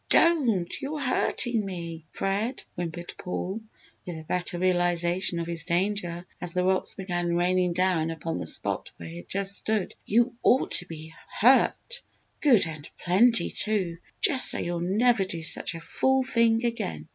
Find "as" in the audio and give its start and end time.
6.41-6.55